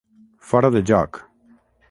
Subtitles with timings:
[0.53, 1.21] Fora de joc.